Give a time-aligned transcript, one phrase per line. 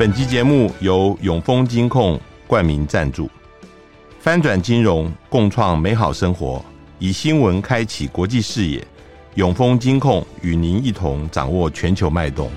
[0.00, 3.28] 本集节目由永丰金控冠名赞助，
[4.18, 6.64] 翻转金融，共创美好生活，
[6.98, 8.82] 以新闻开启国际视野。
[9.34, 12.50] 永丰金控与您一同掌握全球脉动。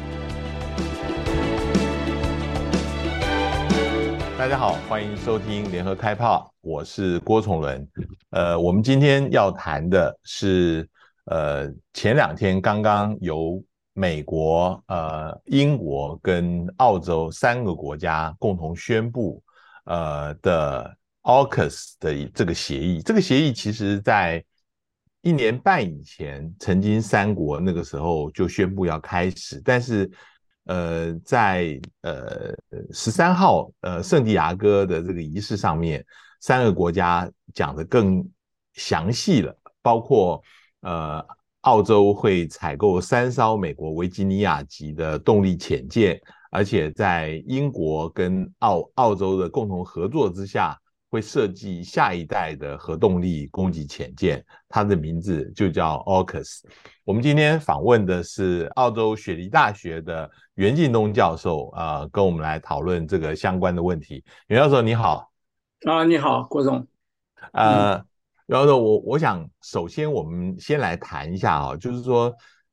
[4.37, 7.85] 大家好，欢迎收听联合开炮，我是郭崇伦。
[8.29, 10.87] 呃，我们今天要谈的是，
[11.25, 13.61] 呃，前两天刚刚由
[13.95, 19.39] 美国、呃，英国跟澳洲三个国家共同宣布，
[19.85, 24.43] 呃的 AUKUS 的这个协议，这个协议其实在
[25.21, 30.09] 一年半以前，曾经三国那个时候就宣布要开始，但是，
[30.65, 32.51] 呃，在呃
[32.91, 36.03] 十三号呃圣地亚哥的这个仪式上面，
[36.39, 38.27] 三个国家讲得更
[38.73, 40.41] 详细了，包括
[40.81, 41.23] 呃。
[41.63, 46.19] 澳洲会采购三艘美国维吉尼亚级的动力潜舰，
[46.51, 50.77] 而且在英国跟澳澳洲的共同合作之下，
[51.09, 56.63] 会设计下一代的核动力攻击潜舰，它的名字就叫 AUKUS。
[57.05, 64.21] 我们今天访问的是澳洲雪梨大学的袁敬东教授，啊、呃，跟我们来讨论这个相关的问题。
[64.47, 65.31] 袁教授你好，
[65.85, 66.85] 啊，你好，郭总，
[67.53, 68.03] 呃。
[68.53, 72.31] 然后呢，我我想首先我们先来谈一下啊，就是说，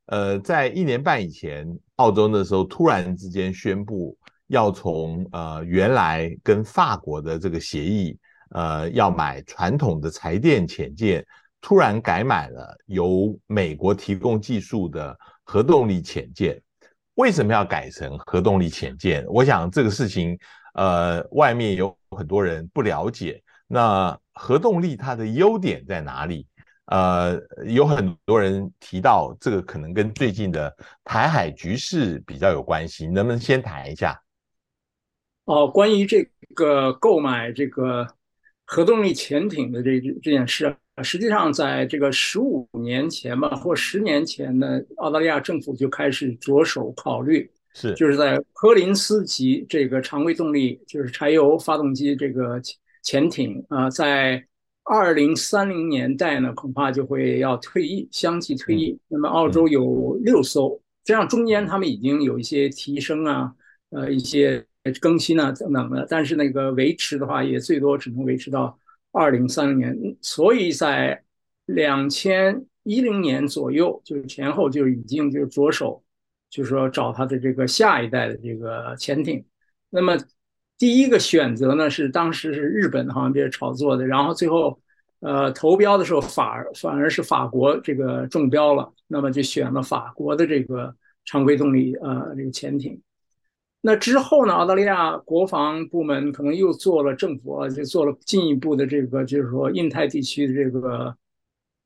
[0.08, 4.14] 呃，在一年半以前，澳洲那时候突然之间宣布
[4.48, 8.14] 要从呃原来跟法国的这个协议，
[8.50, 11.24] 呃，要买传统的柴电潜舰，
[11.62, 16.60] 突然改买了由美国提供技术的核动力潜舰。
[17.14, 19.24] 为什么要改成核动力潜舰？
[19.28, 20.38] 我想这个事情，
[20.74, 23.42] 呃，外面有很多人不了解。
[23.66, 26.46] 那核动力它的优点在哪里？
[26.86, 30.74] 呃，有很多人提到这个可能跟最近的
[31.04, 34.18] 台海局势比较有关系，能不能先谈一下？
[35.44, 38.06] 哦，关于这个购买这个
[38.64, 52.58] 核动力潜艇的这这件事，实际上在这个十五年前吧，或十年前呢，澳大利亚政府就开始着手考虑，是就是在柯林斯级这个常规动力，就是柴油发动机这个。
[53.02, 54.46] 潜艇啊，在
[54.84, 58.98] 二零三零年代呢，恐怕就会要退役，相继退役。
[59.08, 63.54] 那么澳洲有六艘，这样中间他们已经有一些提升啊，
[63.90, 64.66] 呃，一些
[65.00, 66.06] 更新啊等等的。
[66.10, 68.76] 但是那个维持的话，也最多只能维持到
[69.12, 70.16] 二零三零年。
[70.20, 71.22] 所以在
[71.66, 76.02] 两千一零年左右，就是前后就已经就着手，
[76.48, 79.44] 就是说找他的这个下一代的这个潜艇。
[79.88, 80.16] 那么。
[80.80, 84.80] 第一个选择呢是当时是日本好像这是炒作的，然后最后，
[85.20, 90.94] 呃，投标的时候反而反而是法国这个中标了，那么就选了法国的这个
[91.26, 92.98] 常规动力呃这个潜艇。
[93.82, 101.14] 那之后呢，澳大利亚国防部门可能又做了政府啊就做了进一步的这个就是说印太地区的这个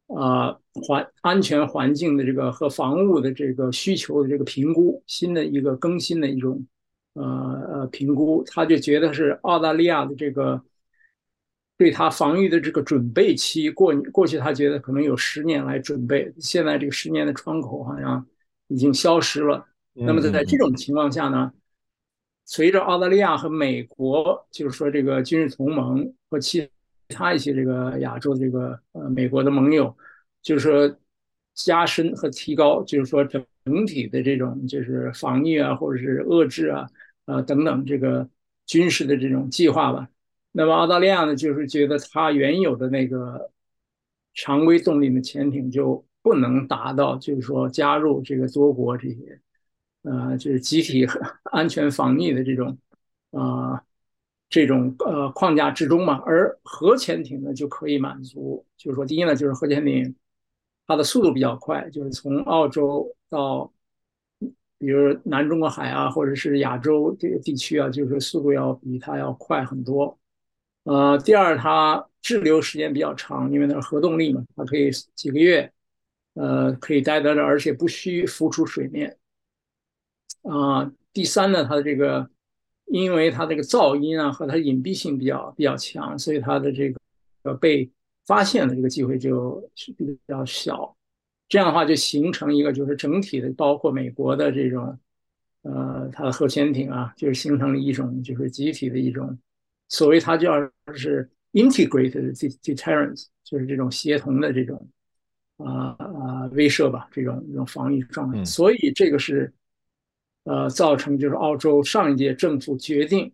[0.07, 0.57] 呃
[0.87, 6.65] 环安全环境的这个和防务的这个需求的这个评估，新的一个更新的一种。
[7.15, 7.23] 呃
[7.73, 10.63] 呃，评估他就觉得是澳大利亚的这个
[11.77, 18.25] 对他防御的这个准备期过过去，他觉得可能有十年来准备，现在这个十年的窗口好像
[18.69, 19.67] 已经消失了。
[19.93, 21.53] 那么在这种情况下呢，
[22.45, 26.69] 随着澳大利亚和美国就是说这个军事同盟和其
[27.09, 29.97] 他一些这个亚洲的这个呃美国的盟友，
[30.43, 30.97] 就是说
[31.55, 33.45] 加深和提高，就是说整
[33.87, 36.87] 体的这种就是防御啊，或者是遏制啊。
[37.27, 38.29] 呃，等等，这个
[38.67, 40.09] 军事的这种计划吧。
[40.53, 43.51] 那么澳大利亚呢，就是觉得它原有的那个
[44.35, 49.41] 常规动力的潜艇就不能达到，就是说加入这个多国这些，
[50.03, 51.07] 呃，就是集体
[51.51, 52.77] 安全防御的这种
[53.31, 53.83] 啊、呃、
[54.49, 56.23] 这种呃框架之中嘛。
[56.27, 60.15] 而核潜艇呢，就可以满足，就是说，第一呢，就是核潜艇
[60.87, 63.73] 它的速度比较快，就是从澳洲到。
[64.85, 70.19] 比如南中国海啊，或者是亚洲这个地区啊，就是速度要比它要快很多。
[70.83, 75.73] 呃，第二，它滞留时间比较长，因为它是核动力嘛，它可以几个月，
[76.35, 79.17] 呃，可以待在这，而且不需浮出水面。
[80.43, 82.29] 啊、第三呢，它的这个，
[82.85, 87.01] 因为它这个噪音啊和它隐蔽性比较比较强，所以它的这个
[87.45, 87.91] 呃被
[88.27, 90.95] 发现的这个机会就是比较小。
[91.55, 94.99] 这样的话就形成一个，就是整体的，包括美国的这种，
[95.63, 99.39] 呃，它的核潜艇啊，就是形成了一种，就是集体的一种，
[99.89, 100.53] 所谓它叫
[100.97, 104.89] 是 integrated deterrence，就是这种协同的这种，
[105.59, 108.45] 啊、呃、啊威慑吧，这种这种防御状态。
[108.45, 109.55] 所以这个是
[110.43, 113.33] 呃，造成就是澳洲上一届政府决定，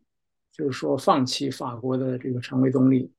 [0.52, 3.10] 就是说放弃法国的这个常规动力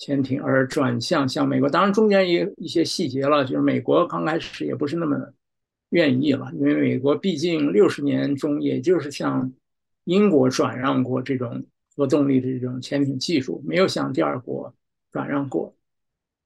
[0.00, 1.68] 潜艇，而转向向美国。
[1.68, 5.14] 当然中间也有一些细节了，就是美国刚开始也不是那么
[5.90, 9.52] 愿意了，因为美国毕竟六十年中也就是向
[10.04, 11.62] 英国转让过这种
[11.94, 14.74] 核动力的这种潜艇技术，没有向第二国
[15.12, 15.74] 转让过。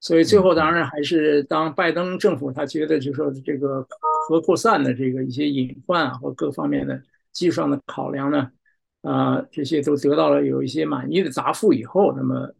[0.00, 3.87] 所以最后当然还是当拜登政府他觉得就是说这个
[4.29, 7.00] 核扩散的这个一些隐患啊或各方面的
[7.33, 8.50] 技术上的考量呢，
[9.03, 12.53] 啊这些都得到了有一些满意的答复以后，那么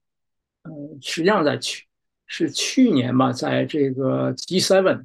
[0.65, 1.85] 呃实际上在去
[2.27, 5.05] 是去年吧，在这个 G7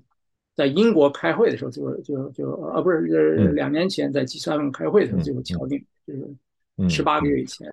[0.55, 7.69] 在英国开会的时候就就就啊不是两年前在 G7 开会的时候就敲定，就是十八个月以前，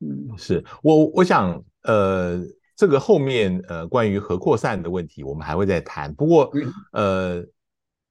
[0.00, 2.42] 嗯是我我想呃。
[2.80, 6.14] 这个后面呃，关于核扩散的问题，我们还会再谈。
[6.14, 6.48] 不过
[6.92, 7.44] 呃，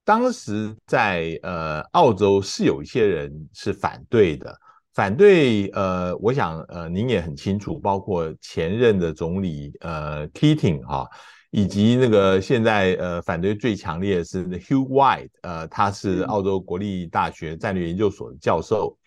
[0.03, 4.59] 当时在呃澳洲是有一些人是反对的，
[4.97, 11.07] 反对呃，我想呃您也很清楚，包括前任的总理呃 Keating 哈，
[11.51, 18.97] 以及那个现在呃反对最强烈的是 Hugh White，呃，他是澳洲国立大学战略研究所的教授。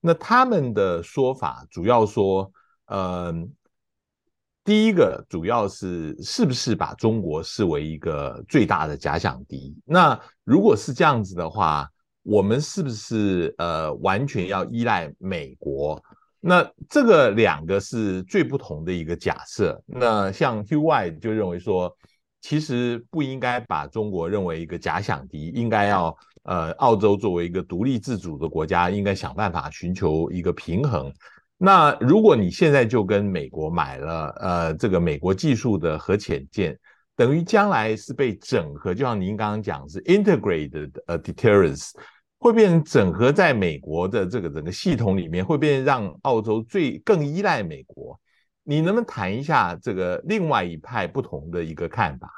[0.00, 2.48] 那他们的说法主要说
[2.86, 3.34] 呃。
[4.64, 9.76] 第一个主要是是不是把中国视为一个最大的假想敌？
[9.84, 11.90] 那如果是这样子的话，
[12.22, 16.02] 我们是不是呃完全要依赖美国？
[16.40, 19.80] 那这个两个是最不同的一个假设。
[19.86, 21.96] 那像 Hugh Y 就认为说，
[22.40, 31.12] 其实不应该把中国认为一个假想敌，应该要呃澳洲作为一个独立自主的国家，应该想办法寻求一个平衡。
[31.56, 36.76] 那如果你现在就跟美国买了呃这个美国技术的核潜舰，
[37.14, 41.90] 等于将来是被整合，就像您刚刚讲是 integrated 呃 deterrence，
[42.38, 48.18] 会变成整合在美国的这个整个系统里面，会变成让澳洲最更依赖美国。
[48.64, 52.28] 你能不能谈一下这个另外一派不同的一个看法？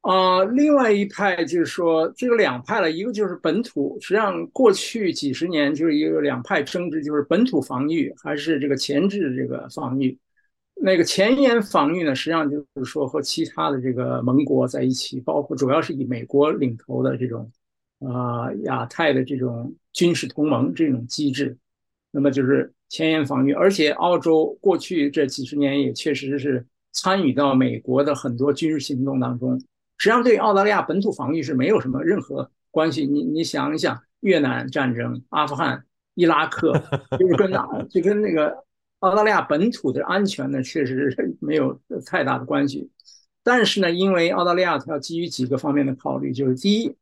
[0.00, 10.18] 啊、另外一派就是说，这个两派了，一个就是本土，实际上过去几十年就是一个两派争执，就是本土防御还是这个前置这个防御。
[10.80, 17.50] 那个前沿防御呢，实际上就是说和其他的这个盟国在一起，包括主要是以美国领头的这种
[18.00, 21.56] 啊、呃、亚太的这种军事同盟这种机制，
[22.12, 29.58] 那么就是前沿防御，而且澳洲过去这几十年也确实是参与到美国的很多军事行动当中。
[29.96, 33.04] 实际上，对澳大利亚本土防御是没有什么任何关系。
[33.04, 35.84] 你你想一想，越南战争、阿富汗、
[36.14, 36.72] 伊拉克，
[37.18, 38.56] 就是跟哪就跟那个
[39.00, 42.90] 澳大利亚本土的安全呢，确实是 没有太大的关系。
[43.42, 46.94] 但是呢，因为澳大利亚它要基于几个方面的考虑，就是第一，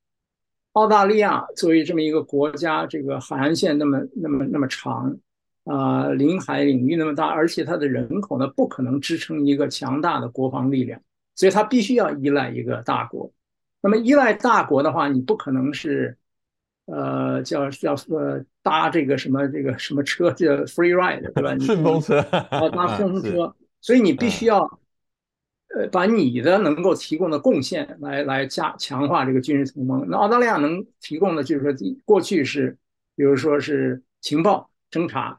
[0.73, 5.17] 澳大利亚作为这么一个国家，这个海岸线那么那么那么长，
[5.65, 11.01] 啊、领海领域那么大，而且它的人口呢，不可能支撑一个强大的国防力量。
[11.35, 13.31] 所以它必须要依赖一个大国，
[13.83, 16.17] 那么依赖大国的话，你不可能是，
[16.87, 21.57] 呃，叫叫呃搭这个什么这个什么车叫 free ride 对吧？
[21.59, 24.61] 顺风车啊，搭顺风 车，所以你必须要，
[25.75, 30.07] 呃，把你的能够提供的贡献来来加强化这个军事同盟。
[30.09, 31.73] 那澳大利亚能提供的就是说，
[32.05, 32.77] 过去是，
[33.15, 35.39] 比如说是情报侦查，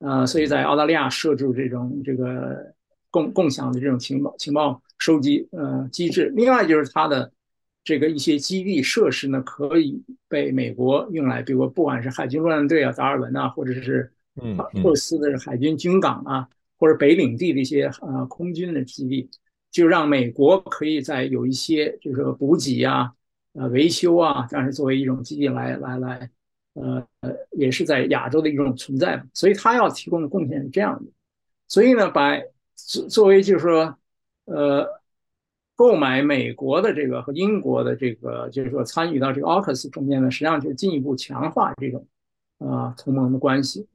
[0.00, 2.74] 呃，所以在澳大利亚设置这种这个。
[3.12, 7.28] 共共享的这种情报情报收集呃机制，另外就是它的
[7.82, 14.10] 这个一些基地设施呢，可以被美国用来，比如不管是海军陆战队啊、达尔文啊，或者是
[14.40, 19.28] 嗯珀斯的海军军港啊，或者北领地的一些呃空军的基地，
[19.70, 23.12] 就让美国可以在有一些就是说补给啊、
[23.54, 26.30] 呃维修啊，这样是作为一种基地来来来
[26.74, 31.10] 呃呃，也是在亚洲的一种存在，所以它要提供的贡献是这样的，
[31.68, 32.38] 所以呢，把。
[32.82, 33.94] 作作为就是说，
[34.46, 34.88] 呃，
[35.80, 42.06] 购买美国的这个和英国的这个，就是说参与到这个 AUKUS 中间呢，实际上就进一步强化这种
[42.58, 43.86] 啊同盟的关系。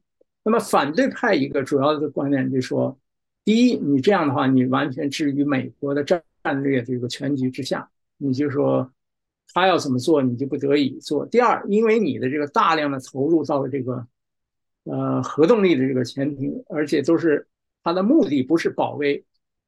[0.43, 2.97] 那么反对派一个主要的观点就是说，
[3.43, 7.87] 第一，你这样的话，你完全置于美国的战战略这个全局之下，
[8.17, 8.91] 你就说
[9.53, 11.23] 他要怎么做，你就不得已做。
[11.27, 14.07] 第二，因为你的这个大量的投入到了这个
[14.85, 17.47] 呃核动力的这个潜艇，而且都是。
[17.87, 19.23] 它的目的不是保卫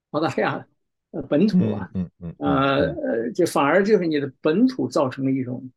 [0.09, 0.65] 澳大利亚
[1.11, 5.69] 呃本土啊，嗯嗯，呃呃，就反而就是你的本土造成了一种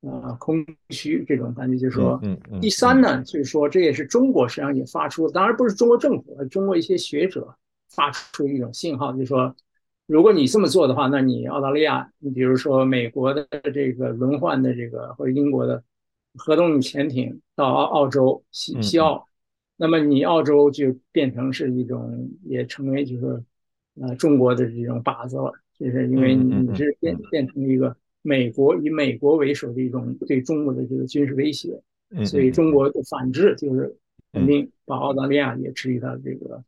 [0.00, 2.60] 呃空虚这种感觉，就是说，嗯嗯。
[2.60, 7.54] 第三呢，就是说这也是中国实际上也发出，当然不是中国政府，中国一些学者
[7.88, 9.54] 发出一种信号，就是说，
[10.06, 15.82] 如果你这么做的话，那你澳大利亚，你比如说美国的这个轮换的这个或者英国的
[16.34, 19.26] 核动力潜艇到澳澳洲西西澳，
[19.76, 23.42] 那么你澳洲就变成是一种，也成为就是
[24.00, 31.80] 呃中国的这种靶子了，就是因为你是变变成一个美国以美国为首的一种对中国的这个军事威胁，
[32.24, 33.96] 所以中国的反制就是
[34.32, 36.62] 肯定把澳大利亚也置于到这个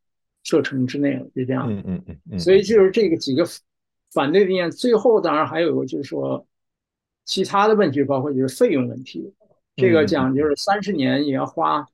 [0.45, 1.67] 射程之内了，就这样。
[1.71, 2.39] 嗯嗯嗯。
[2.39, 3.45] 所以就是这个几个
[4.13, 6.47] 反对的意见，最后当然还有就是说。
[7.31, 9.31] 其他的问题包括就是费用问题，
[9.77, 11.87] 这个讲就是三十年也要花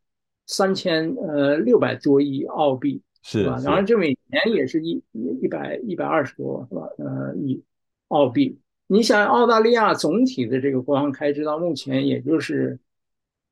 [0.46, 3.60] 三千呃六百多亿澳币，是吧？
[3.64, 5.02] 然后这每年也是一
[5.40, 6.88] 一百一百二十多是吧？
[6.98, 7.62] 呃亿
[8.08, 8.58] 澳币。
[8.88, 12.78] 你想澳大利亚总体的这个国防开支到目前也就是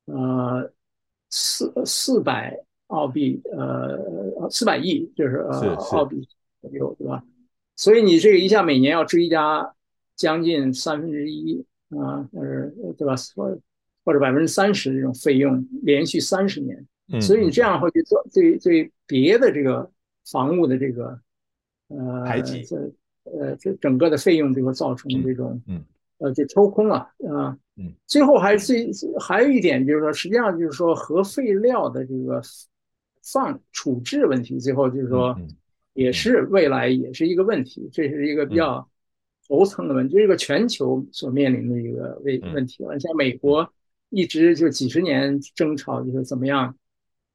[0.07, 0.71] 呃
[1.31, 2.59] 四四百
[2.89, 6.29] 澳币呃四百亿就是呃澳币
[6.61, 7.25] 左右对吧？
[7.77, 9.75] 所以你这个一下每年要追加
[10.17, 11.65] 将近三分之一。
[11.93, 13.15] 啊，呃，对吧？
[13.37, 13.59] 或
[14.03, 16.87] 或者百分之三十这种费用，连续三十年，
[17.21, 19.91] 所以你这样会去做对对别的这个
[20.25, 21.19] 防务的这个
[21.89, 22.77] 呃排挤，这
[23.25, 25.85] 呃这整个的费用就会造成这种嗯
[26.19, 26.97] 呃就抽空了
[27.29, 27.57] 啊。
[27.77, 28.75] 嗯，最后还是
[29.21, 32.43] 还有一点就是说，实际上就是说核废料的这个
[33.23, 35.39] 放处置问题，最后就是说
[35.95, 38.89] 也是未来也是一个问题，这是一个比较。
[39.49, 42.99] 头层的问题，这是个全球所面临的一个问问题了。
[42.99, 43.71] 像美国
[44.09, 46.75] 一直就几十年争吵，就是怎么样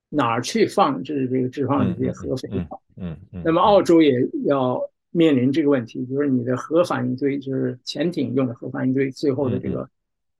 [0.10, 2.82] 哪儿去放置这个置放这些核废料。
[2.96, 3.42] 嗯嗯。
[3.44, 4.14] 那么澳洲也
[4.46, 9.90] 要面临这个问题，就是你的核反应堆，就是潜艇用的核反应堆，最后的这个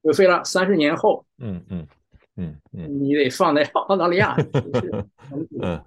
[0.04, 1.88] 核废料三十年后，嗯嗯
[2.36, 5.06] 嗯嗯，你得放在澳大利亚，就是
[5.60, 5.82] 嗯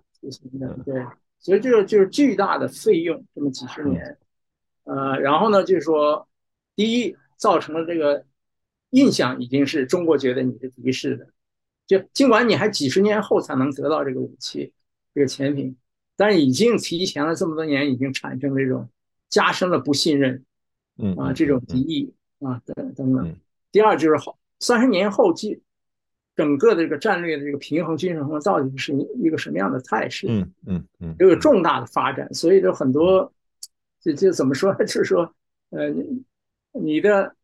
[0.60, 1.06] 嗯对，
[1.38, 4.16] 所以这个就是巨大的费用，这么几十年。
[4.84, 6.26] 呃，然后呢，就是说，
[6.74, 8.24] 第一，造成了这个
[8.90, 11.26] 印象已经是中国觉得你是敌视的，
[11.90, 14.72] 就尽管你还几十年后才能得到这个武器，
[15.12, 15.74] 这个潜艇，
[16.16, 18.88] 但是已经提前了这么多年，已经产生这种
[19.28, 20.44] 加深了不信任，
[20.98, 23.36] 嗯啊，这种敌意啊等等等。
[23.72, 25.60] 第二就是好，三十年后，即
[26.36, 30.28] 整个的这个战略的这个平衡、军事平衡到底是一个什么样的态势？
[30.28, 33.32] 嗯嗯嗯，有重大的发展，所以就很多。
[34.02, 34.78] 就就怎么说呢？
[34.86, 35.30] 就是说，
[35.68, 35.92] 呃，
[36.72, 37.36] 你的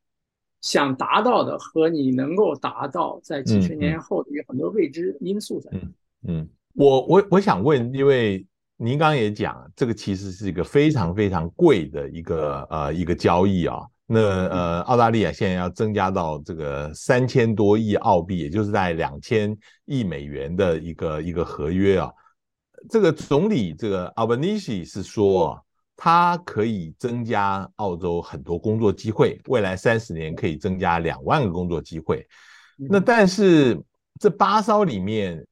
[0.67, 5.71] 想达到的和你能够达到，在几十年后有很多未知因素在。
[5.73, 5.95] 嗯
[6.27, 8.45] 嗯，我我我想问，因为
[8.77, 13.79] 您刚刚也讲，这个其实是一个非常非常贵的一个呃一个交易啊。
[14.07, 14.19] 那
[14.49, 22.11] 呃，澳大利亚现在要增加到这个三千多亿澳币，也就是在两千亿美元的一个一个合约啊。
[22.91, 25.65] 这个总理这个 Albanese 是说。
[25.97, 32.27] 它可以增加澳洲很多工作机会，未来三十年可以增加两万个工作机会。
[32.77, 33.81] 那但是
[34.21, 35.43] 这八艘里面，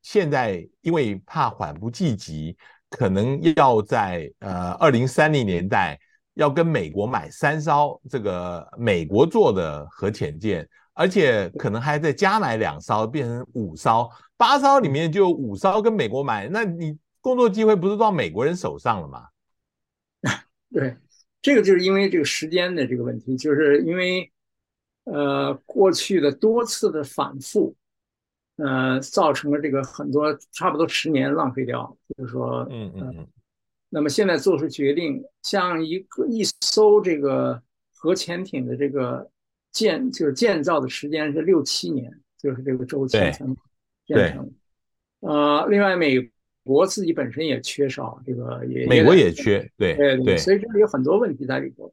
[0.00, 2.56] 现在因为怕缓不济急，
[2.88, 6.00] 可能要在呃二零三零年代
[6.34, 14.10] 要跟美国买三艘这个美国做的核潜舰，而且可能还再加买两艘，变成五艘。
[14.38, 19.24] 八艘里面就有五艘跟美国买，那你工作机会不是到美国人手上了吗？
[20.72, 20.96] 对，
[21.42, 24.32] 这个就是因为这个时间的这个问题，就是因为，
[25.04, 27.76] 呃，过去的多次的反复，
[28.56, 33.28] 呃，造成了这个很多差不多十年浪费掉，就是说，嗯嗯嗯。
[33.90, 37.62] 那么现在做出决定，像一个一艘这个
[37.92, 39.30] 核潜艇的这个
[39.72, 43.54] 建，就是建造的时间是六七年，就是这个周期才能
[44.06, 44.50] 建成。
[45.20, 46.31] 呃，另外美。
[46.64, 51.92] 国自己本身也缺少这个，也美国也缺，对对对，所以这里有很多问题在里头。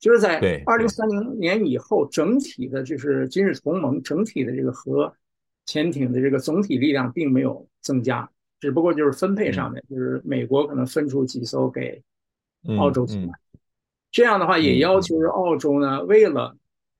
[0.00, 5.14] 就是在二零三零年以后，整体的就是军事同盟整体的这个核
[5.64, 8.28] 潜艇的这个总体力量并没有增加，
[8.60, 12.02] 只不过就是分配上面，就是美国可能分出几艘给
[12.76, 13.32] 澳洲去买，
[14.10, 16.54] 这样的话也要求是澳洲呢，为了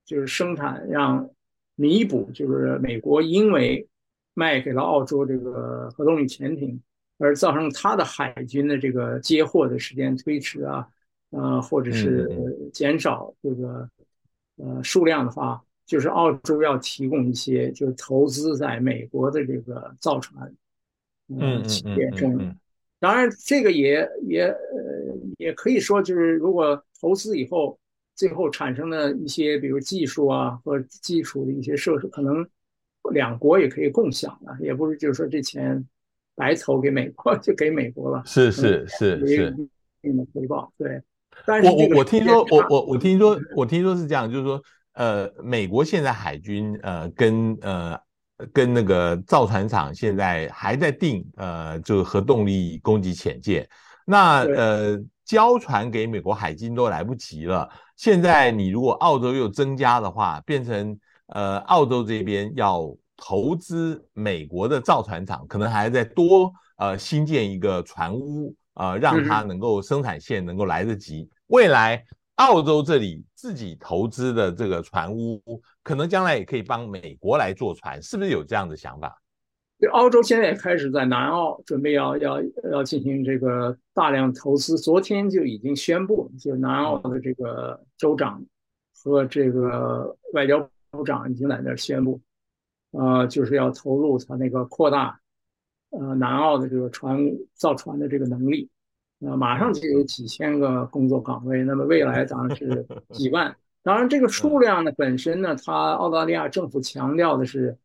[0.07, 1.29] 就是生产让
[1.75, 3.87] 弥补，就是美国因为。
[4.35, 6.81] 卖给了澳洲这个核动力潜艇，
[7.19, 10.89] 而造成它的海军的这个接货的时间推迟啊，
[11.31, 12.29] 呃，或者是
[12.73, 13.89] 减少这个
[14.57, 20.53] 呃数量的话，就是澳洲要提供一些，就是投资在美国的这个造船
[21.29, 22.37] 嗯企业中。
[22.99, 27.79] 当然，这个也也呃也可以说，就是如果投资以后，
[28.17, 32.45] 最后产生的一些，比如技术啊和基础的一些设施，可能。
[33.13, 35.85] 两国也可以共享的，也不是就是说这钱
[36.35, 39.69] 白投给美国 就给美国了，是是是是
[40.03, 40.73] 一定的回报。
[40.79, 41.01] 对，
[41.47, 44.63] 但是我我我听说我我我听说我听说是这样，就是说
[44.95, 47.99] 呃，美国现在海军呃跟呃
[48.53, 53.69] 跟那个造船厂现在还在定呃这个核动力攻击潜舰，
[54.07, 57.69] 那呃交船给美国海军都来不及了。
[57.97, 60.99] 现在你如果澳洲又增加的话，变成
[61.35, 71.29] 呃澳洲这边要投资美国的造船厂，可能还在多呃新建一个船坞啊、呃，让它能够生产线能够来得及。
[71.49, 72.03] 未来
[72.37, 75.41] 澳洲这里自己投资的这个船坞，
[75.83, 79.17] 可能将来也可以帮美国来做船，是不是有这样的想法？
[79.79, 88.43] 对，澳洲现在也开始在南澳准备要要要进行这个大量投资，昨天就已经宣布，就南澳的这个州长
[89.03, 90.69] 和这个外交部
[91.03, 92.21] 长已经在那儿宣布，
[92.93, 95.19] 呃，就是要投入他那个扩大
[95.91, 97.19] 呃南澳的这个船
[97.55, 98.69] 造船的这个能力。
[99.19, 103.57] 那马上就有几千个工作岗位，那么未来当然是几万。
[103.83, 107.77] 当然，这个数量呢本身呢，它澳大利亚政府强调的是，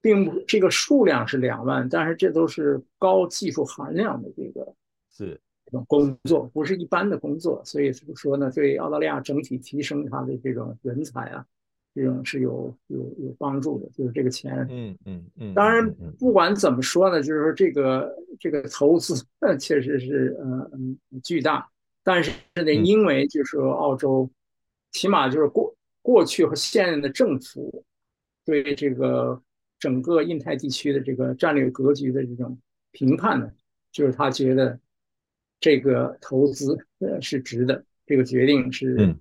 [0.00, 4.74] 并不这个数量是两万，但是这都是高技术含量的这个
[5.10, 7.60] 是这种工作，不是一般的工作。
[7.64, 11.44] 所以说呢，对澳大利亚整体提升它的这种人才啊。
[11.94, 15.52] 这种是有有有帮助的，就是这个钱，嗯嗯嗯。
[15.54, 19.14] 当然，不管怎么说呢，就是说这个这个投资
[19.60, 21.68] 确实是呃嗯巨大，
[22.02, 24.30] 但是呢，因为就是说澳洲，
[24.92, 27.84] 起码就是过过去和现任的政府
[28.44, 29.42] 对这个
[29.78, 32.58] 整个印太地区的这个战略格局的这种
[32.92, 33.50] 评判呢，
[33.90, 34.80] 就是他觉得
[35.60, 39.14] 这个投资呃是值的，这个决定是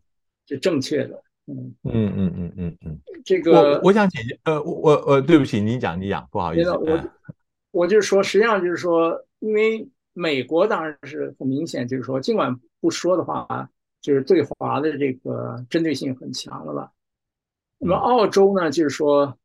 [0.47, 1.21] 是正确的。
[1.51, 6.99] 嗯嗯嗯嗯嗯嗯，这个我我想解释，呃，我我，对不起，你讲你讲，不好意思，我
[7.71, 13.69] 我就是说，实际上就是说，因为美国当然是很明显，就是说，尽管不说的话，
[14.01, 16.91] 就是对华的这个针对性很强了吧。
[17.77, 19.37] 那么澳洲呢，就是说，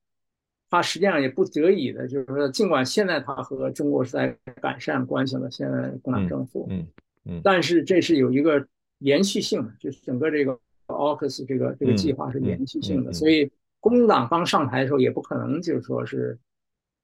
[0.70, 6.86] 它实际上也不得已的，就是说，尽管现在它和中国是在改善关系了，现在共党政府，嗯
[7.24, 8.66] 嗯，但是这是有一个
[8.98, 10.58] 延续性的，就是整个这个。
[10.86, 16.38] AUKUS 这个这个计划是延续性的，所以工党刚上台的时候也不可能就是说是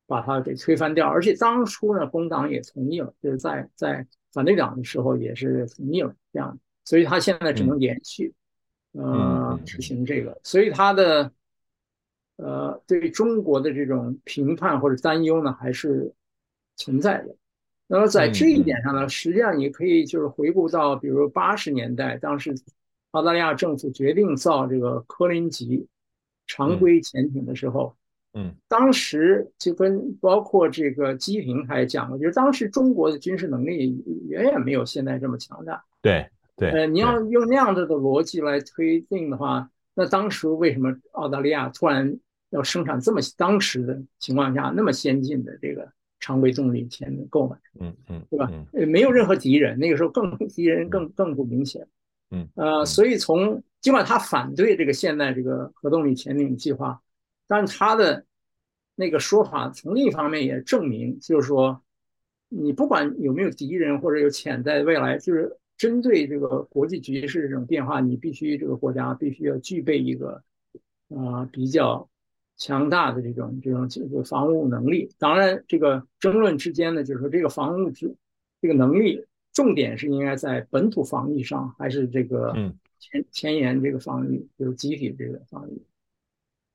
[0.07, 8.33] 把它给推翻掉，而且当初呢，工党也同意了，就是在在反对党的时候也是同意了这样，所以他现在只能延续，
[8.93, 11.33] 呃，执行这个，所以他的
[12.37, 16.13] 呃对中国的这种评判或者担忧呢还是
[16.77, 17.35] 存在的。
[17.87, 22.55] 那么在这一点上呢，实际上你可以就是回顾到比如八十年代当时。
[23.13, 25.87] 澳大利亚政府决定造这个科林级
[26.47, 27.95] 常规潜艇的时候，
[28.35, 35.83] 嗯，当时就跟包括这个基平还讲过，就是当时中国的军事能力远远没有现在这么强大。
[36.01, 42.19] 对对，呃，你要用那样子的逻辑来推定的话，那当时为什么澳大利亚突然
[42.51, 47.57] 要生产这么当时的情况下那么先进的这个常规动力潜艇购买？
[47.81, 48.51] 嗯嗯，对吧？
[48.73, 51.87] 呃，没有任何敌人，那个时候更敌人更更不明显。
[52.35, 56.99] 嗯，呃，所以从尽管他反对这个现在这个核动力潜艇计划，
[57.47, 58.25] 但是他的
[58.95, 61.83] 那个说法从另一方面也证明，就是说，
[62.49, 70.43] 你不管有没有敌人或者有潜在的未来，就是针对这个国际局势这种变化，你必须这个国家必须要具备一个
[71.11, 72.09] 啊、呃、比较
[72.57, 75.11] 强大的这种这种这个防务能力。
[75.19, 78.17] 当然，这个争论之间呢，就是说这个防务之
[78.63, 79.23] 这个能力。
[79.53, 82.55] 重点是应该在本土防御上，还是这个
[82.99, 85.83] 前前沿这个防御，就是集体这个防御？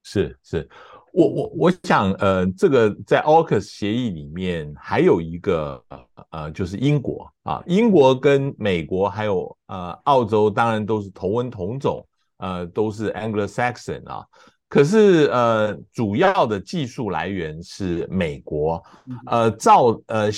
[0.03, 0.69] 是是，
[1.11, 5.83] 我我我想，呃，这个在 AUKUS 协议里面还有一个
[6.29, 14.25] 呃，就是英国啊，英国跟美国还有呃澳洲，当然都是同文同种，呃，都是 Anglo-Saxon 啊。
[14.69, 18.81] 可是呃，主要的技术来源是美国，
[19.25, 20.31] 呃，造呃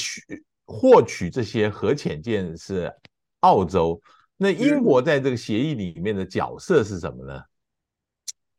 [0.72, 2.94] 获取这些核潜舰是
[3.40, 4.00] 澳洲，
[4.38, 7.42] 那英国在这个协议里面的角色是什么呢？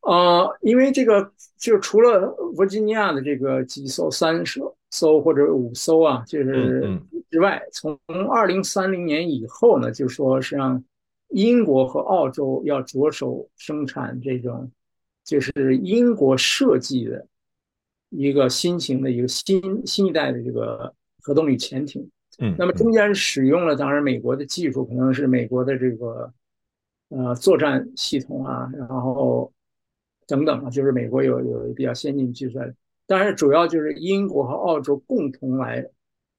[0.01, 7.97] 呃，因为这个就除了弗吉尼亚的这个几艘、三艘艘或者五艘啊，就是之外，从
[8.29, 10.83] 二零三零年以后呢，就说实际上
[11.29, 14.69] 英国和澳洲要着手生产这种，
[15.25, 17.25] 就是英国设计的
[18.09, 20.93] 一个新型的一个新新一代的这个。
[21.23, 26.33] 核动力潜艇，嗯，那么中间使用了当然美国的技术，可能是美国的这个
[27.09, 29.53] 呃作战系统啊，然后
[30.27, 32.59] 等等啊，就是美国有有比较先进技术，
[33.07, 35.87] 但是主要就是英国和澳洲共同来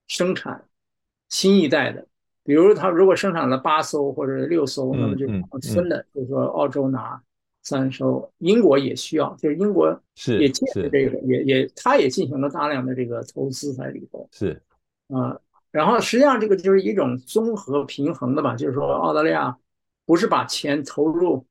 [0.08, 0.64] 生产
[1.30, 2.08] 新一代的，
[2.44, 5.28] 比如他如果生产了八艘或者六艘，那么就
[5.74, 7.22] 分的，就是说澳洲拿
[7.64, 9.88] 三艘，英国也需要，就是英国
[10.40, 14.28] 也借这个，也也他也进行了大量的这个投资在里头。
[14.32, 14.60] 是
[15.12, 15.40] 啊，
[15.72, 19.58] 然后实际上这个就是一种综合平衡的吧，就是说澳大利亚
[20.06, 21.46] 不是把钱投入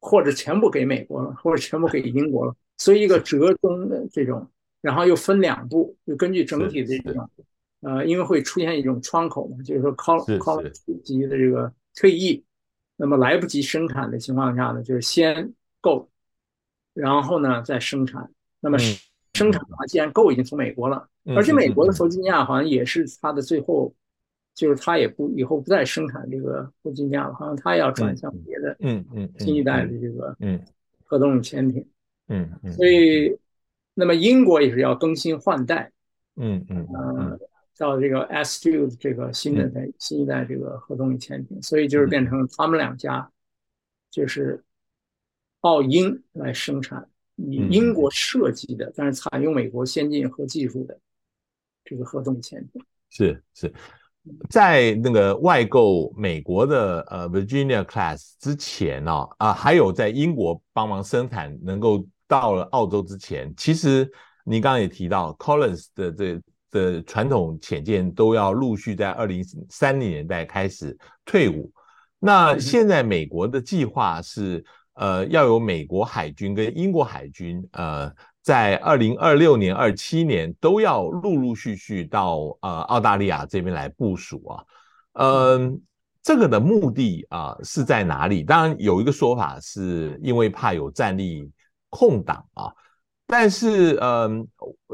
[0.00, 7.30] 或者全部给美国了，或者全部给英国了，所以一个折中的这种，然后又分两步，就根据整体的这种。
[7.82, 10.62] 呃，因为会出现一种窗口嘛，就是说靠靠
[11.02, 12.44] 级的这个退役，
[12.96, 16.06] 那么来不及生产的情况下呢，就是先购，
[16.92, 18.30] 然后呢再生产。
[18.60, 18.76] 那么
[19.32, 23.94] 生产的话，既然购已经从美国了，而且美国的弗吉尼亚好像也是它的最后，
[24.54, 30.60] 就是它也不以后不再生产这个弗吉尼亚了，好像它要转向别的，嗯嗯，新一代的这个嗯。
[31.04, 31.84] 核动力潜艇，
[32.28, 33.36] 嗯嗯，所以
[33.94, 35.90] 那么英国也是要更新换代，
[36.36, 37.38] 嗯嗯嗯。
[37.76, 42.06] 到这个 S2 这个新的代新一代这个核动力潜艇，所以就是。
[42.06, 43.28] 变成他们两家，
[44.10, 44.62] 就是
[45.60, 50.96] 澳英来生产以英国设计的，但是采用美国先进核技术的
[51.84, 52.82] 这个核动力潜艇。
[53.08, 53.72] 是是，
[54.48, 64.10] 在那个外购美国的呃 Virginia Class 之前呢，啊，还有在英国帮忙生产，能够到了澳洲之前，其实
[64.44, 66.40] 你刚刚也提到 Collins 的这。
[66.72, 71.68] 的传统潜舰都要陆续在二零三零年代开始退伍。
[72.20, 74.64] 那现在美国的计划是，
[74.94, 78.08] 呃，要有美国海军跟英国海军，呃，
[78.42, 84.64] 在二零二六年、二七年都要陆陆续续到呃澳大利亚这边来部署啊。
[85.12, 85.80] 嗯，
[86.22, 88.42] 这个的目的啊是在哪里？
[88.42, 91.50] 当然有一个说法是因为怕有战力
[91.88, 92.72] 空档啊。
[93.26, 94.44] 但是，嗯，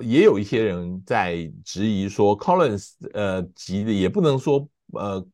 [0.02, 5.26] 也有一些人在质疑说，Collins，呃，急的也不能说，呃，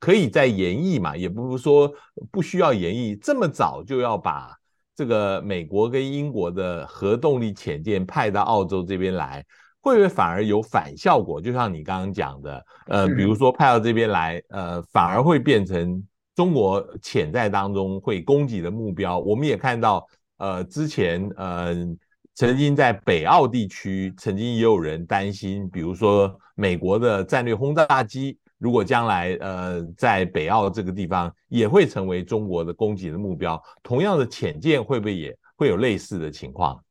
[0.00, 1.94] 可以再延役嘛，也不是说
[2.32, 4.57] 不需要延役，这么早就要把
[4.98, 9.46] 这个美国跟英国的核动力潜舰派到澳洲这边来，
[9.80, 11.40] 会不会反而有反效果？
[11.40, 19.20] 就像你刚刚讲的，呃，比如说派到这边来，呃，反而会变成中国潜在当中会攻击的目标。
[19.20, 20.04] 我们也看到，
[20.38, 21.96] 呃，之前，嗯、呃。
[22.34, 36.84] 曾经在北澳地区，曾经也有人担心，比如说美国的战略轰炸机，如果将来呃在北澳这个地方也会成为中国的攻击的目标，同样的潜舰会不会也会有类似的情况？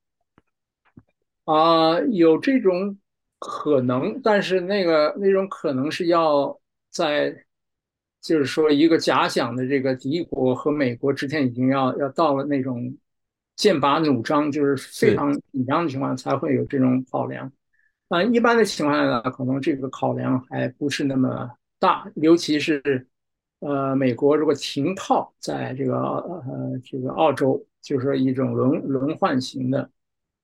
[1.45, 2.97] 啊、呃，有这种
[3.39, 7.35] 可能，但是那个那种可能是要在，
[8.21, 12.97] 就是说一个假想的这个敌国和美国之间已经要要到了那种。
[13.57, 17.51] 剑拔弩张，就是非常紧张的情况才会有这种考量。
[18.07, 23.07] 啊，一般的情况下呢，可能这个考量还不是那么大，尤其是
[23.59, 29.89] 呃，美国如果停靠在这个呃这个澳洲，就是说一种轮轮换型的。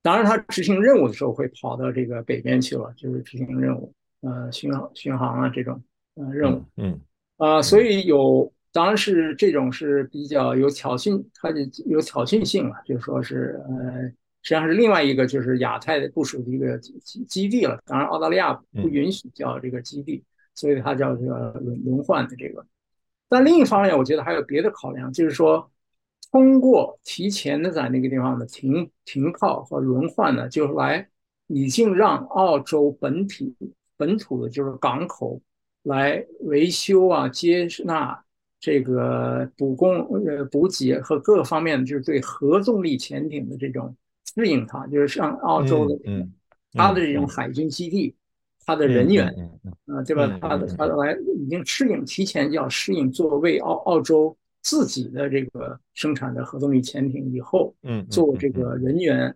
[0.02, 5.82] 当然，它执行任务的时候会跑到这个北边去了，就是执行任务，呃，巡航巡航啊这种
[6.16, 6.64] 呃任务。
[6.78, 7.00] 嗯。
[7.38, 8.52] 啊，所以有。
[8.76, 14.02] 当然是这种是比较有挑衅，它就有挑衅性了，就是说是呃，
[14.42, 17.80] 实际上是另外一个就是亚太的部署的一个基基地了。
[17.86, 22.66] 当然澳大利亚不允许叫这个基地，所以它叫这个轮轮换的这个。
[23.30, 25.72] 但另一方面，我觉得还有别的考量，就是说
[26.32, 31.08] 通过提前的在那个地方的停停靠和轮换呢，就是来
[31.48, 33.56] 已经让澳洲本体
[33.98, 35.42] 本土的就是港口
[35.84, 38.24] 来维修啊接纳。
[38.66, 43.94] 这个补供呃补给和各个方面的，就是对核动力潜艇的这种
[44.34, 46.32] 适应，它就是像澳洲的，嗯，
[46.72, 48.16] 它的这种海军基地，
[48.66, 49.28] 它的人员，
[49.88, 50.38] 啊，对吧？
[50.42, 59.36] 他的它来已经适应，提前就要适应，作为澳澳洲自己的这个生产的核动力潜艇以后，嗯，做这个人员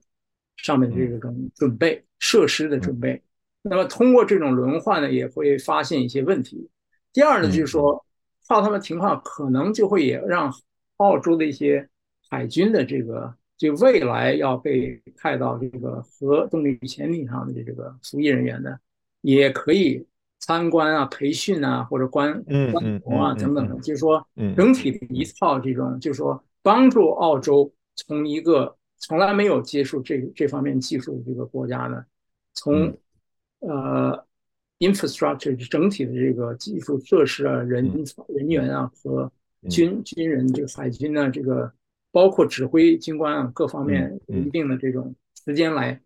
[0.58, 3.22] 上面的这种准备设施的准备。
[3.62, 6.70] 那么通过这种轮换呢，也会发现一些问题。
[7.12, 8.04] 第二呢，就是说。
[8.50, 10.50] 靠他们情况，可能就会也让
[11.00, 11.86] 澳洲的一些
[12.30, 18.78] 海军的这个，就未来要被派到这个核动力潜艇上的这个服役人员呢，
[19.21, 20.06] 也可以
[20.39, 23.75] 参观啊、培训啊，或者观观摩啊等等的。
[23.80, 24.25] 就是说，
[24.56, 32.03] 整体的一套这种，就是说帮助澳洲从一个从来没有接触这这方面技术的这个国家呢，
[32.53, 32.97] 从
[33.60, 34.23] 呃。
[34.80, 37.91] infrastructure 整体的这个技术设施啊、人
[38.27, 39.32] 人员啊和
[39.67, 41.73] 军军人这个海军啊，这个
[42.12, 45.99] 包括指挥军官啊各方面一定的这种时间来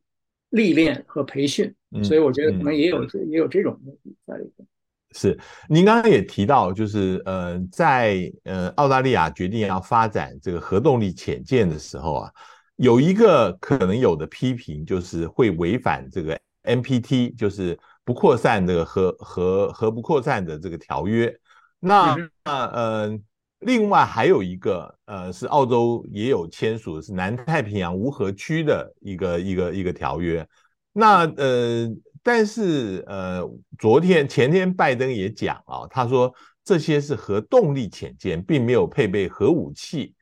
[0.51, 4.65] 历练和培训，所以我觉得可能也有也有这种目的在里边。
[5.13, 5.37] 是，
[5.67, 12.31] 您刚刚也提到，就是呃，在呃澳大利亚决定要发展这个核动力潜舰的时候啊，
[12.77, 21.37] 有一个可能有的批评，就是会违反这个 NPT，就是不扩散这个核核核不扩散的这个条约。
[21.79, 23.19] 那那呃，
[23.61, 30.47] 另外还有一个呃，是澳洲也有签署的是南太平洋无核区的一个一个一个条约。
[30.93, 31.89] 那呃。
[32.23, 33.41] 但是，呃，
[33.79, 36.31] 昨天前天拜登也讲啊，他说
[36.63, 40.13] 这些是核动力潜舰，并没有配备核武器。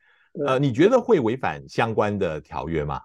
[0.46, 3.02] 呃，你觉得会违反相关的条约吗？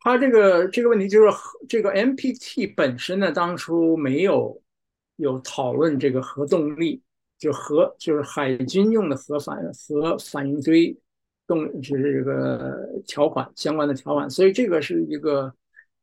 [0.00, 1.36] 他这个这个问题就是
[1.68, 4.62] 这个 MPT 本身呢，当初没有
[5.16, 7.02] 有讨论这个核动力，
[7.42, 10.96] 就核就是海军用的核反核反应堆
[11.46, 15.52] 动，就是这个条款相关的条款，所以这个是一个。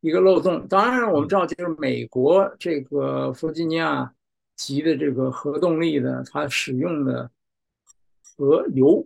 [0.02, 4.10] 一个漏洞，当然我们知道，就是美国这个弗吉尼亚
[4.56, 7.30] 级的这个核动力的，它使用的
[8.24, 9.06] 核油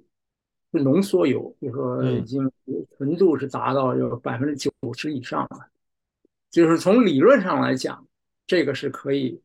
[0.71, 2.47] 是浓缩油，就是说已经
[2.95, 5.67] 纯度是达到有百分之九十以上了。
[6.51, 8.05] 就是从理论上来讲，
[8.45, 9.41] 这个是可以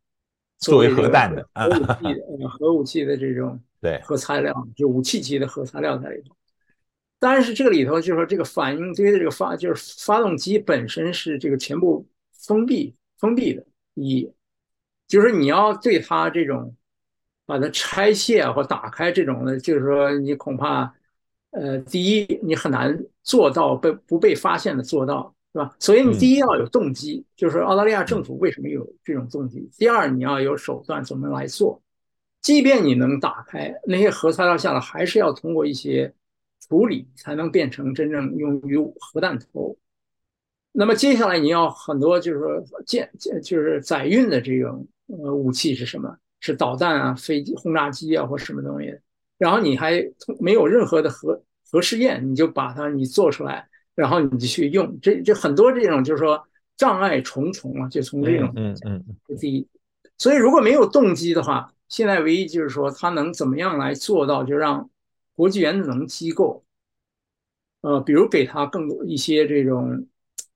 [0.58, 6.36] 作为核弹的核武器的核武器的这种 对核材料，就武器级的核材料在里头。
[7.20, 14.30] 但是这个里头就是说，这个反应堆的这个发就是发动机本身是这个全部封闭封闭的，一
[15.06, 16.76] 就是你要对它这种
[17.46, 20.92] 把它拆卸或打开这种的，就是说你恐怕
[21.50, 25.76] 呃，第一你很难做到被不被发现的做到，是吧？
[25.78, 29.68] 所以你第一要有动机，就是澳大利亚政府为什么有这种动机？
[29.76, 31.82] 第二你要有手段怎么来做？
[32.40, 36.12] 即便你能打开那些核材料下来，还是要通过一些。
[36.68, 39.74] 处理才能变成真正用于核弹头。
[40.72, 43.08] 那么接下来你要很多，就是说舰
[43.42, 46.14] 就是载运的这种呃武器是什么？
[46.40, 48.92] 是导弹啊、飞机、轰炸机啊，或什么东西？
[49.38, 50.04] 然后你还
[50.40, 51.40] 没有任何的核
[51.70, 53.67] 核试验，你就把它你做出来，
[53.98, 54.98] 然后你就去用。
[55.00, 59.66] 这这很多这种就是说障碍重重啊，就从这种嗯嗯，这第一。
[60.16, 64.88] 所以如果没有动机的话，现在唯一就是说他能怎么样来做到，就让。
[65.34, 66.64] 国际原子能机构，
[67.82, 70.04] 呃，比如给他更多一些这种，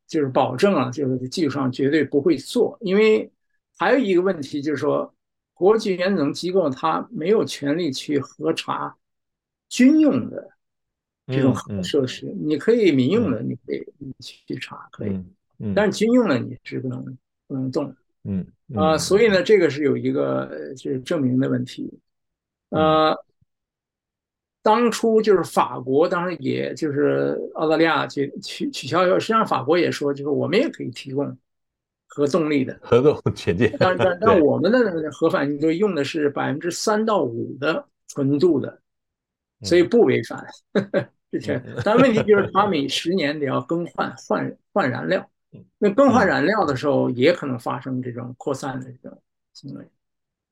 [0.08, 2.76] 就是保证啊，就是技术上绝对不会做。
[2.80, 3.30] 因为
[3.78, 5.14] 还有一个问题就是说，
[5.54, 8.96] 国际原子能机构它没有权利去核查
[9.68, 10.50] 军用的
[11.26, 12.26] 这种核设施。
[12.40, 15.20] 你可以民用的，你可以你去查，可以，
[15.74, 17.04] 但是军用的你是不能
[17.46, 17.94] 不能动。
[18.24, 21.92] 嗯啊，所以呢，这个是有一个就是证明的问题，
[22.70, 23.16] 呃。
[24.64, 31.36] 当初就是法国，当时也就是澳大利亚取取取消，实际上法国也说，就是我们也可以提供
[32.06, 38.80] 核动力的核动潜舰，但但但我们的核反应堆用的是百分之三到五的纯度的，
[39.62, 40.44] 所以不违反。
[41.30, 45.30] 之前，但问题就是它每十年得要更换换换燃料，
[45.78, 49.22] 那更换燃料的时候也可能发生这种扩散的这种
[49.52, 49.84] 行为。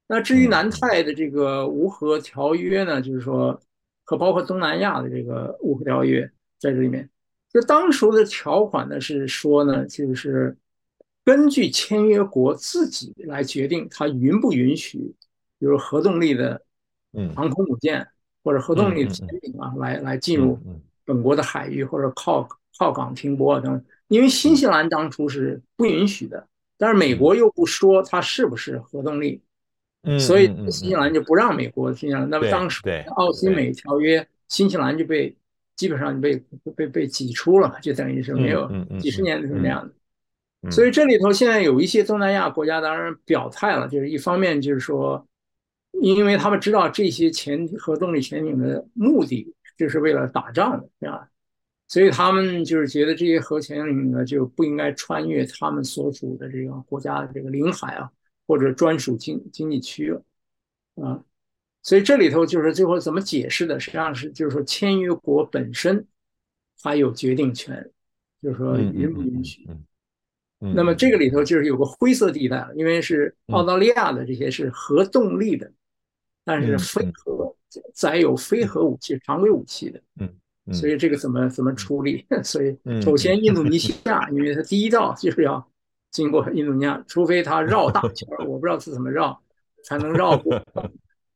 [0.07, 3.61] 那至于南太的这个无核条约呢，就是说。
[4.03, 7.09] 和包括东南亚的这个无核条约在这里面，
[7.53, 10.57] 就当时的条款呢是说呢，就是
[11.25, 15.15] 根据签约国自己来决定它允不允许，
[15.61, 16.61] 比如核动力的
[17.37, 18.05] 航空母舰
[18.43, 20.59] 或者核动力的潜艇啊，来来进入
[21.05, 22.49] 本国的海域或者靠
[22.79, 23.85] 靠港停泊啊等。
[24.09, 29.41] 因为新西兰当初是不允许的，但是美国又不说它是不是核动力。
[30.03, 32.81] 嗯，所以新西兰就不让美国新西兰，那么当时
[33.17, 35.37] 奥新美条约，新西兰就被
[35.77, 36.43] 基本上就被
[36.75, 40.71] 被被挤出了，就等于是没有几十年都是那样的。
[40.71, 45.25] 所以这里头现在有一些东南亚国家当然表态了，就是一方面就是说，
[46.03, 51.29] 因为他们知道这些潜核动力潜艇的目的就是为了打仗的啊，
[51.89, 58.11] 所以他们就是觉得这些核潜艇呢就不应该穿越他们所属的这个国家的这个领海啊。
[58.47, 60.25] 或者专属经经济区了，
[60.97, 61.23] 啊，
[61.85, 66.05] 所以这里头就是最后怎么解释的，实际上是就是说签约国本身
[66.83, 67.89] 它有决定权，
[68.43, 69.65] 就是说允不允许。
[70.59, 75.73] 那么这个里头就是有个灰色地带，因为是澳大利亚的这些是核动力的，
[76.51, 77.55] 但是非核
[77.95, 80.29] 载有非核武器、常规武器的，嗯
[80.73, 82.25] 所以这个怎么怎么处理？
[82.43, 85.67] 所以首先印度尼西亚，因为它第一道就是要。
[86.13, 89.41] 经过印度尼西，除非它绕大 圈，我不知道是怎么绕，
[89.85, 90.61] 才能绕过。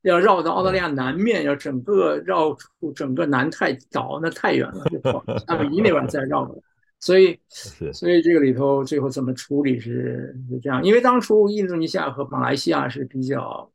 [0.03, 6.61] 要绕到澳大利亚南面，要整个绕出整个南太岛，那太远了，就跑夏威夷那边再绕过来。
[6.99, 7.39] 所以
[7.95, 13.71] 所以这个里头最后怎么处理是是这样，因为当初印度尼西亚和马来西亚是比较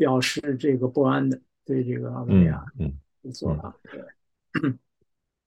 [0.00, 2.90] 表示这个不安的，对这个澳大利亚嗯
[3.34, 4.72] 做法对。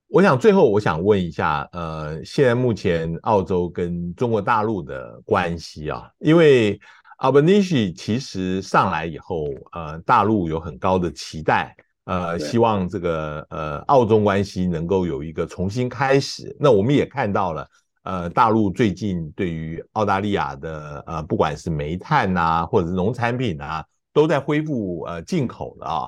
[0.09, 6.79] 我想最后我想问一下，呃，现在目前澳洲跟中国大陆的关系啊，因为
[7.17, 16.55] Albanese 其实上来以后，呃，大陆有很高的期待，呃，希望这个呃澳中关系能够有一个重新开始。
[16.59, 17.67] 那我们也看到了，
[18.03, 23.83] 呃，大陆最近对于澳大利亚的呃不管是煤炭啊，或者是农产品啊，
[24.13, 26.07] 都在恢复呃进口了啊。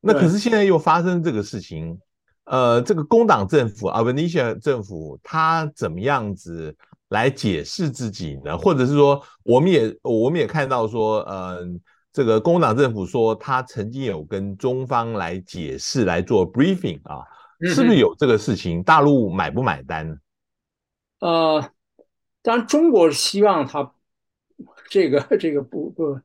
[0.00, 1.98] 那可是现在又发生这个事情。
[2.44, 6.74] 呃，这个工党政府，Albanese 政府，他怎么样子
[7.10, 8.58] 来解释自己呢？
[8.58, 11.80] 或者是说，我们也我们也看到说，嗯、呃，
[12.12, 17.22] 这个工党政府说他曾经有跟中方来解释来做 briefing 啊，
[17.72, 18.82] 是不是有这个事情？
[18.82, 20.16] 大陆买不买单呢？
[21.20, 21.70] 呃，
[22.42, 23.92] 当然，中国希望他
[24.88, 26.18] 这个这个不不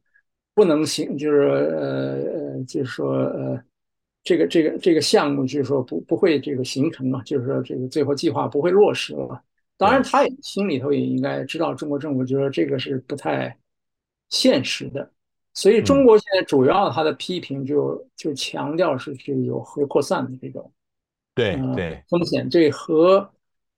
[0.56, 3.62] 不能行，就是呃呃，就是说呃。
[4.28, 9.40] 这个这个这个项目就是说不不会这个形成嘛，就是说这个最后计划不会落实了。
[9.78, 13.56] 当然，他也心里头也应该知道，中国政府就是说这个是不太
[14.30, 15.08] 现实的。
[15.54, 20.72] 所以，中国现在主要他的批评就就强调是这个有核扩散的这种
[21.36, 23.32] 对对风险，对核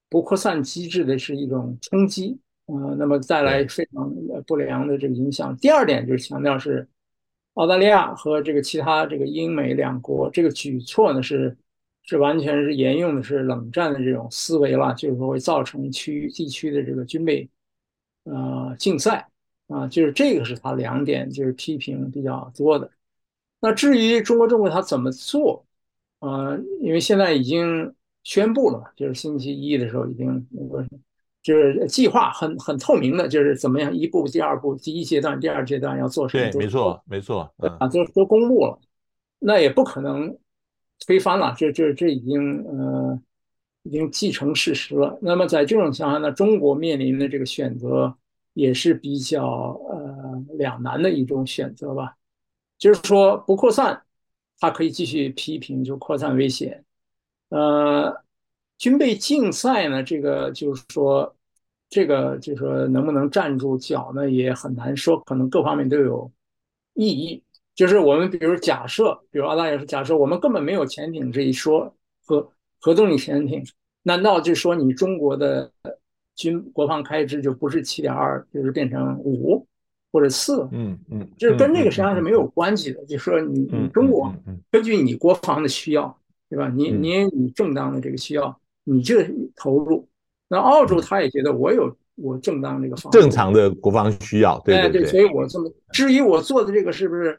[0.07, 2.39] 不扩散机制的是一种冲击。
[2.67, 4.13] 嗯，那么带来非常
[4.45, 5.55] 不良的这个影响。
[5.57, 6.87] 第二点就是强调是。
[7.57, 11.57] 澳大利亚和这个其他这个英美两国这个举措呢，是
[12.03, 17.49] 是完全是沿用的是冷战的这种思维了，就是说会造成区域地区的这个军备
[18.25, 19.27] 呃竞赛
[19.69, 22.91] 啊，就是这个是他两点就是批评比较多的。
[23.59, 25.65] 那至于中国政府他怎么做
[26.19, 26.55] 啊？
[26.79, 30.85] 因为现在已经宣布了嘛，就是星期一的时候已经那个。
[31.47, 36.51] 就是计划很很透明的，就是怎么样一步，第二步，第一阶段，第二阶段要做什么？
[36.51, 38.77] 对，没错，没错，对啊，都都公布了，
[39.39, 40.37] 那也不可能
[41.05, 43.17] 推翻了，这这这已经呃
[43.83, 45.17] 已经既成事实了。
[45.21, 48.13] 那么在这种情况下呢，中国面临的这个选择
[48.53, 52.17] 也是比较呃两难的一种选择吧。
[52.77, 54.01] 就是说不扩散，
[54.59, 56.83] 它可以继续批评就扩散危险，
[57.47, 58.21] 呃，
[58.77, 61.33] 军备竞赛呢，这个就是说。
[61.89, 66.29] 这个就是说能不能站住脚呢，也很难说，可能各方面都有
[66.93, 67.41] 意义。
[67.75, 71.93] 就是我们比如假设，比如澳大利亚是假设我们根本没有潜艇这一说，
[72.25, 73.63] 核核动力潜艇，
[74.03, 75.71] 难道就说你中国的
[76.35, 79.65] 军国防开支就不是七点二，就是变成五
[80.11, 80.67] 或者四？
[80.71, 83.05] 嗯嗯，就是跟这个实际上是没有关系的。
[83.05, 84.33] 就说你你中国
[84.69, 86.19] 根据你国防的需要，
[86.49, 86.67] 对吧？
[86.67, 89.15] 你你你正当的这个需要，你就
[89.55, 90.05] 投入。
[90.49, 97.37] 那澳洲他也觉得我有我正当这个方正常的国防需要，对对对，对，所以我这么至于我做的这个是不是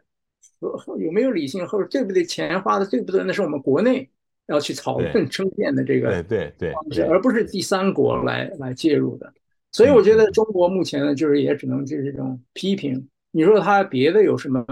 [0.98, 4.08] 有没有理性或者对不对，钱花的对不对，那是我们国内
[4.46, 9.32] 要去讨论争辩的这个对对对，而不是第三国来来介入的。
[9.72, 13.08] 所以我觉得中国目前呢，就是也只能就是这种批评。
[13.30, 14.64] 你说他别的有什么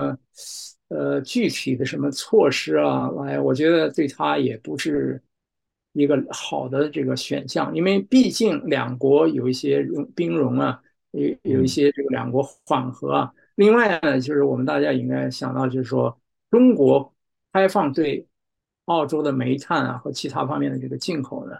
[0.88, 3.10] 呃具体的什么措施啊？
[3.24, 5.20] 来，我觉得对他也不是。
[5.96, 9.82] 一个好的这个选项，因为毕竟两国有一些
[10.14, 10.78] 兵戎啊，
[11.12, 13.32] 有有一些这个两国缓和啊。
[13.54, 16.14] 另外呢，就是我们大家应该想到，就是说
[16.50, 17.10] 中国
[17.50, 18.26] 开放对
[18.84, 21.56] 澳洲的煤炭啊和其他方面的这个进口呢，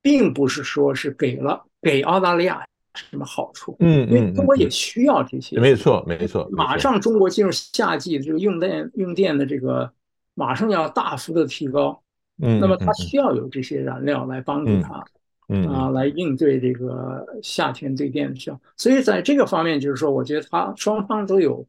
[0.00, 3.76] 并不是说是给了给澳大利亚什么好处。
[3.80, 5.60] 嗯，因为中国也需要这些。
[5.60, 6.48] 没错，没错。
[6.50, 9.92] 马上中国进入夏季，这个用电用电的这个
[10.32, 12.00] 马上要大幅的提高。
[12.42, 15.04] 嗯，那么它需要有这些燃料来帮助它，
[15.48, 18.60] 嗯啊，来应对这个夏天对电的需要。
[18.76, 21.64] 所以在这个方面，就是说，我觉得它双方都有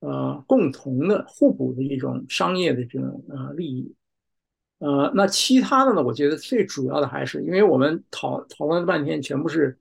[0.00, 3.94] 呃共同的互补的一种商业的这种呃利益。
[4.80, 9.78] 呃，那其他的呢，我觉得最主要的还是，因为我们讨讨论了半天，全部是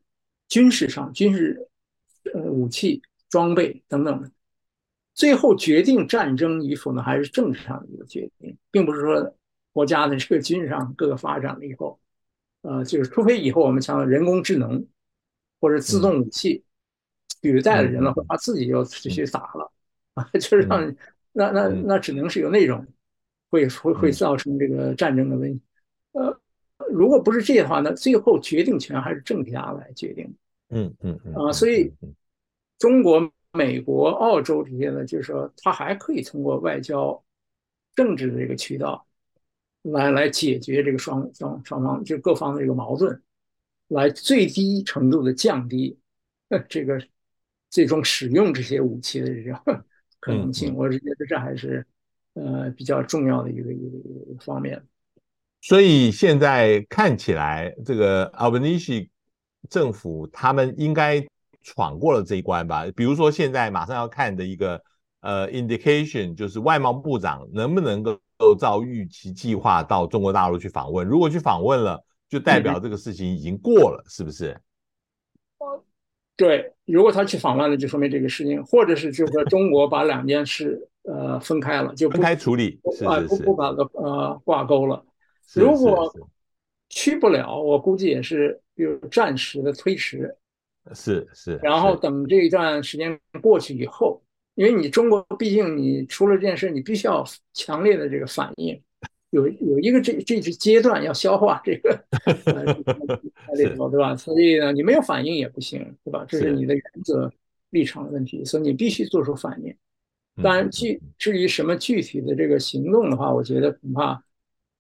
[0.49, 1.67] 军事上军事
[2.35, 4.29] 呃武器装备等等的，
[5.15, 9.35] 最后决定战争与否呢，还是政治上的一个决定，并不是说。
[9.73, 11.99] 国家的这个军事上各个发展了以后，
[12.61, 14.85] 呃，就是除非以后我们像人工智能
[15.59, 16.63] 或者自动武器
[17.41, 19.71] 取代了人了，或他自己就去打了
[20.13, 20.93] 啊， 就是让
[21.31, 22.85] 那那那只能是有那种
[23.49, 25.61] 会会会造成这个战争的问题。
[26.11, 26.37] 呃，
[26.89, 30.25] 如果不是这样的话，那最后决定权还是政家来决定。
[30.69, 31.91] 嗯嗯嗯啊，所以
[32.77, 37.23] 中国、美国、澳洲这些呢，就是说他还可以通过外交、
[37.95, 39.05] 政治的这个渠道。
[39.83, 43.19] 来来解决这个双双双方就各方的这个矛盾，
[43.87, 45.97] 来最低程度的降低
[46.69, 47.01] 这个
[47.69, 49.59] 最终使用这些武器的这种
[50.19, 50.75] 可能性。
[50.75, 51.85] 我是觉得这还是
[52.33, 54.81] 呃比较重要的一个一个一个方面。
[55.61, 59.09] 所以现在看起来，这个 Albanese
[59.69, 61.25] 政府他们应该
[61.63, 62.85] 闯过了这一关吧？
[62.95, 64.83] 比如说现在马上要看的一个
[65.21, 68.19] 呃 indication，就是外贸部长能不能够。
[68.41, 74.59] 都照预期计划到中国大陆去访问，如果去访问了，就代表这个事情已经过了，嗯、是不是？
[76.35, 85.05] 对，如果他去访问了，就说明这个事情，或者是就是说中国把两件事呃分开了，就分开处理，啊不不把它呃挂钩了。
[85.53, 86.11] 如果
[86.89, 90.35] 去不了，我估计也是有暂时的推迟。
[90.95, 91.57] 是是。
[91.57, 94.19] 然后等这一段时间过去以后。
[94.55, 98.79] 因为你中国毕竟你出了这件事，你必须要强烈的这个反应，
[99.29, 102.03] 有有一个这这个阶段要消化这个，
[102.45, 102.73] 呃，
[103.55, 104.15] 对吧？
[104.15, 106.25] 所以呢，你没有反应也不行，对吧？
[106.27, 107.31] 这是你的原则
[107.69, 109.73] 立场的问题，所以你必须做出反应。
[110.43, 114.21] 当然，具至于什么具体的这个行动的话，我觉得恐怕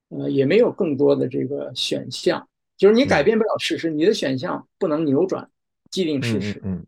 [0.09, 2.45] 呃也没有更多的这个选项，
[2.77, 5.49] 就是你改变不了事实，你的选项不能扭转
[5.89, 6.61] 既定事实。
[6.63, 6.85] 嗯。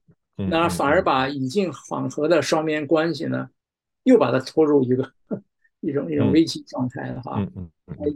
[0.49, 3.49] 那反而把已经缓和的双边关系呢，
[4.03, 5.11] 又把它拖入一个
[5.81, 7.45] 一种一种危机状态了哈。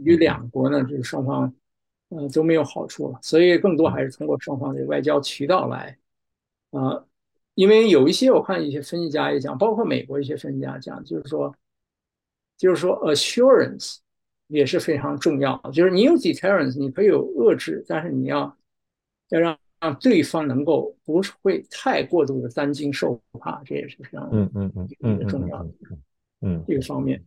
[0.02, 1.52] 与两国呢，就是双方
[2.08, 5.96] 呃都没有好处了，所以更多还是通过双方的外交渠道来
[6.70, 7.04] 啊，
[7.54, 11.54] 因为有一些我看一些分析家也讲，包括美国一些分析家讲，就是说
[12.56, 13.98] 就是说 assurance
[14.46, 18.56] 也是非常重要的，就是你有 deterrence，你可以有遏制，但是你要
[19.28, 19.58] 要让。
[19.80, 25.70] 让对方能够不会太过度的担惊受怕，这也是非常嗯嗯嗯嗯重要的
[26.40, 27.22] 嗯这个方面。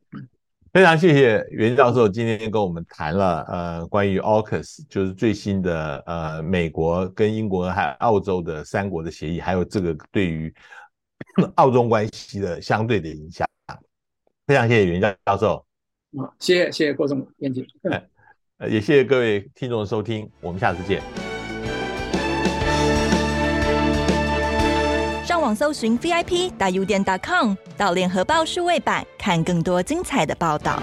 [0.74, 10.54] 非常谢谢袁教授今天跟我们谈了呃关于 AUKUS 就是最新的呃美国跟英国还有澳洲的三国的协议，还有这个对于
[11.56, 13.46] 澳中关系的相对的影响。
[14.48, 15.66] 非常谢谢袁教教授。
[16.18, 17.66] 啊，谢谢谢谢郭总编辑。
[18.58, 21.31] 呃，也谢谢各位听众的收听，我们下次见。
[25.56, 30.82] 搜寻 VIP 大 U 点 .com 到联合报数位版看更多精彩的报道。